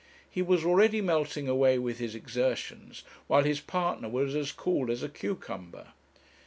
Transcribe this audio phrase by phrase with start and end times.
[0.27, 5.03] He was already melting away with his exertions, while his partner was as cool as
[5.03, 5.89] a cucumber.